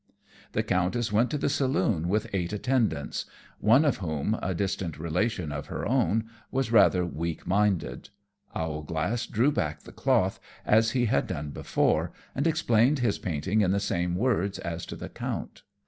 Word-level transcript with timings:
The 0.53 0.63
Countess 0.63 1.11
went 1.11 1.29
to 1.29 1.37
the 1.37 1.47
saloon 1.47 2.09
with 2.09 2.27
eight 2.33 2.53
attendants, 2.53 3.25
one 3.59 3.85
of 3.85 3.97
whom, 3.97 4.35
a 4.41 4.55
distant 4.55 4.97
relation 4.97 5.51
of 5.51 5.67
her 5.67 5.87
own, 5.87 6.27
was 6.49 6.71
rather 6.71 7.05
weak 7.05 7.45
minded. 7.45 8.09
Owlglass 8.55 9.27
drew 9.27 9.51
back 9.51 9.81
the 9.81 9.91
cloth, 9.91 10.39
as 10.65 10.89
he 10.97 11.05
had 11.05 11.27
done 11.27 11.51
before, 11.51 12.11
and 12.33 12.47
explained 12.47 12.97
his 12.97 13.19
painting 13.19 13.61
in 13.61 13.69
the 13.69 13.79
same 13.79 14.15
words 14.15 14.57
as 14.57 14.87
to 14.87 14.95
the 14.95 15.07
Count. 15.07 15.61